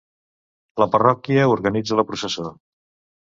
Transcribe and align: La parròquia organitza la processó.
La 0.83 0.87
parròquia 0.95 1.43
organitza 1.57 1.99
la 1.99 2.07
processó. 2.13 2.49